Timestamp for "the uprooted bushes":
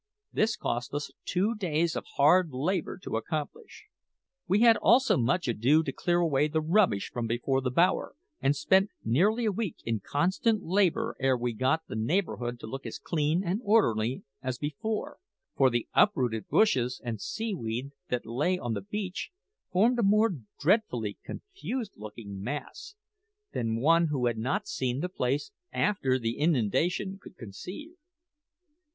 15.69-16.99